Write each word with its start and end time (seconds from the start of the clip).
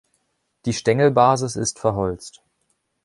Die 0.65 0.73
Stängelbasis 0.73 1.55
ist 1.55 1.77
verholzt. 1.77 2.41